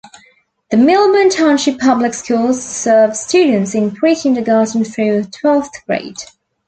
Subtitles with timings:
[0.71, 6.17] The Millburn Township Public Schools serve students in pre-kindergarten through twelfth grade.